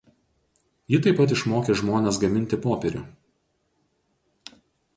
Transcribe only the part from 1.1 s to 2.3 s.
pat išmokė žmones